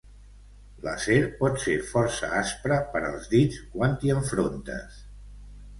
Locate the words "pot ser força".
1.41-2.31